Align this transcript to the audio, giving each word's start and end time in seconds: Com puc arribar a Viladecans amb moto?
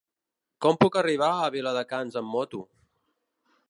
Com 0.65 0.79
puc 0.85 0.97
arribar 1.03 1.29
a 1.43 1.53
Viladecans 1.59 2.21
amb 2.23 2.37
moto? 2.39 2.67